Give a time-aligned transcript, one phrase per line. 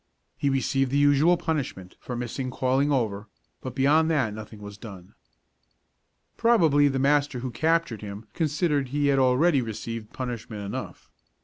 [0.35, 3.27] He received the usual punishment for missing calling over,
[3.61, 5.13] but beyond that nothing was done.
[6.37, 11.11] Probably the master who captured him considered he had already received punishment enough.